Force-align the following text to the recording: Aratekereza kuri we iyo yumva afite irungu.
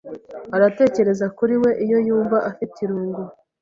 Aratekereza 0.55 1.25
kuri 1.37 1.55
we 1.61 1.71
iyo 1.85 1.97
yumva 2.07 2.37
afite 2.49 2.75
irungu. 2.85 3.21